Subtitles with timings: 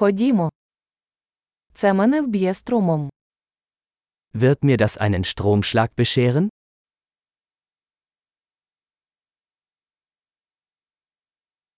[0.00, 0.50] Ходімо.
[1.72, 3.10] Це мене вб'є струмом.
[4.34, 6.48] Wird mir das einen Stromschlag bescheren?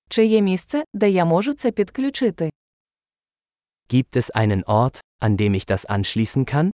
[0.09, 2.51] Чи є місце, де я можу це підключити?
[3.89, 6.71] Gibt es einen Ort, an dem ich das anschließen kann?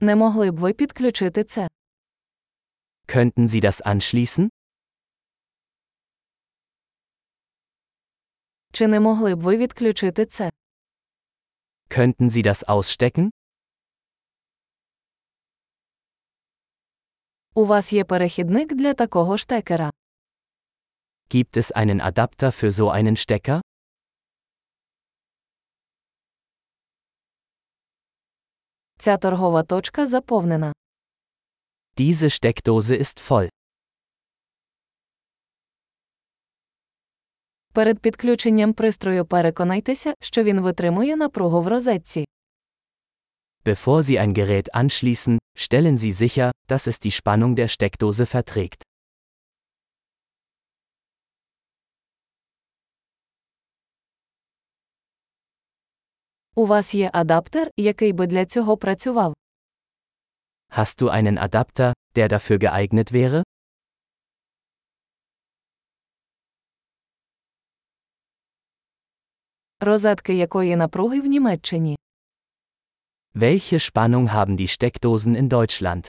[0.00, 1.68] Не могли б ви підключити це?
[3.06, 4.50] Könnten Sie das anschließen?
[8.74, 10.52] Чи не могли б ви відключити це?
[11.90, 13.30] Könnten Sie das ausstecken?
[17.54, 19.90] У вас є перехідник для такого штекера.
[21.30, 23.60] Gibt es einen Adapter für so einen Stecker?
[28.98, 30.72] Ця торгова точка заповнена.
[31.96, 33.48] Diese Steckdose ist voll.
[37.73, 42.25] Перед підключенням пристрою переконайтеся, що він витримує напругу в розетці.
[43.65, 48.83] Bevor Sie ein Gerät anschließen, stellen Sie sicher, dass es die Spannung der Steckdose verträgt.
[56.55, 59.33] У вас є адаптер, який би для цього працював.
[60.69, 63.43] Hast du einen Adapter, der dafür geeignet wäre?
[69.84, 71.98] Розетки якої напруги в Німеччині.
[73.34, 76.06] Welche Spannung haben die Steckdosen in Deutschland?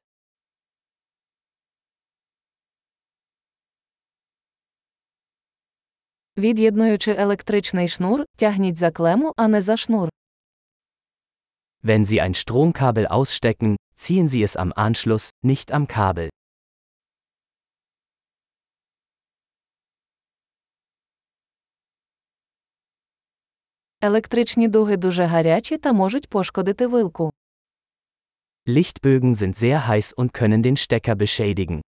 [6.38, 10.10] Від'єднуючи електричний шнур, тягніть за клему, а не за шнур.
[11.84, 16.30] Wenn Sie ein Stromkabel ausstecken, ziehen Sie es am Anschluss, nicht am Kabel.
[24.06, 27.32] Електричні дуги дуже гарячі та можуть пошкодити вилку.
[28.68, 31.82] Lichtbögen sind sehr heiß und können den Stecker beschädigen.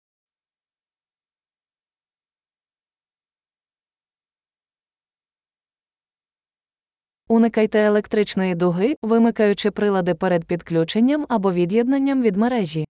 [7.28, 12.84] Уникайте електричної дуги, вимикаючи прилади перед підключенням або від'єднанням від мережі.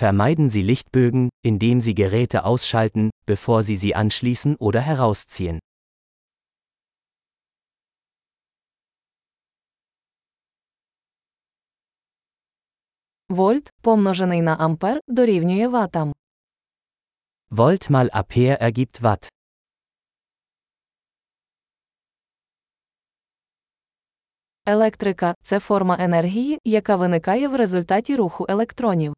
[0.00, 5.58] Vermeiden Sie Lichtbögen, indem Sie Geräte ausschalten, bevor Sie sie anschließen oder herausziehen.
[13.29, 16.13] Вольт, помножений на ампер, дорівнює ватам.
[17.51, 19.29] Volt mal Ampere ergibt Watt.
[24.65, 29.13] Електрика це форма енергії, яка виникає в результаті руху електронів.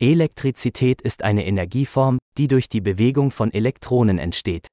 [0.00, 4.66] Elektrizität ist eine Energieform, die durch die Bewegung von Elektronen entsteht.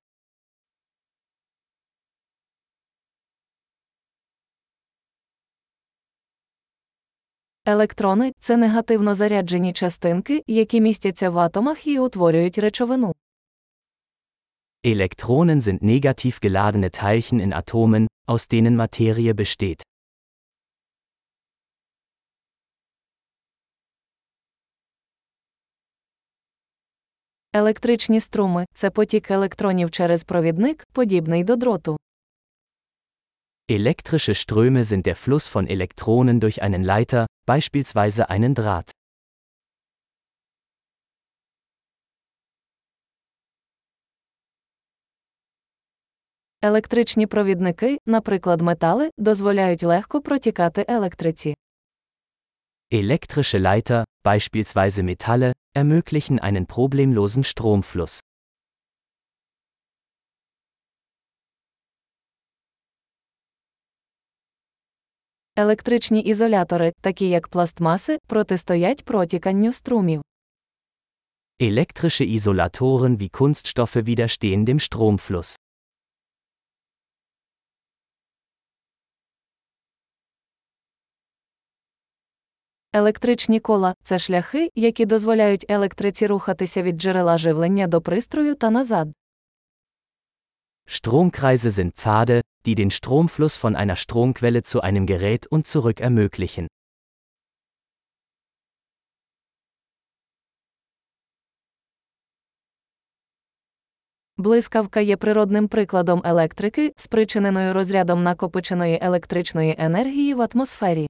[7.68, 13.14] Електрони це негативно заряджені частинки, які містяться в атомах і утворюють речовину.
[14.84, 19.82] Elektronen sind negativ geladene Teilchen in Atomen, aus denen Materie besteht.
[27.52, 31.98] Електричні струми це потік електронів через провідник, подібний до дроту.
[33.69, 38.91] Elektrische Ströme sind der Fluss von Elektronen durch einen Leiter, beispielsweise einen Draht.
[46.61, 51.55] Електричні провідники, наприклад, метали, дозволяють легко протікати електриці.
[52.91, 58.19] Elektrische Leiter, beispielsweise Metalle, ermöglichen einen problemlosen Stromfluss.
[65.58, 70.22] Електричні ізолятори, такі як пластмаси, протистоять протіканню струмів.
[71.60, 75.56] Elektrische Isolatoren wie Kunststoffe widerstehen dem Stromfluss.
[82.92, 89.17] Електричні кола це шляхи, які дозволяють електриці рухатися від джерела живлення до пристрою та назад.
[90.87, 96.67] Stromkreise sind Pfade, die den Stromfluss von einer Stromquelle zu einem Gerät und zurück ermöglichen.
[104.37, 111.07] Блискавка є природним прикладом електрики, спричиненою розрядом накопиченої електричної енергії в атмосфері.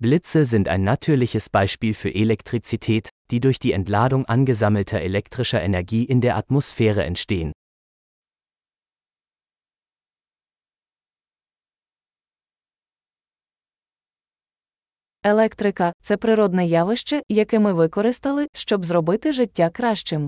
[0.00, 6.20] Blitze sind ein natürliches Beispiel für Elektrizität, die durch die Entladung angesammelter elektrischer Energie in
[6.20, 7.52] der Atmosphäre entstehen.
[15.27, 20.27] Електрика це природне явище, яке ми використали, щоб зробити життя кращим.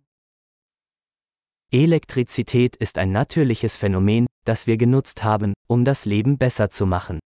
[1.72, 7.20] Elektrizität ist ein natürliches Phänomen, das wir genutzt haben, um das Leben besser zu machen.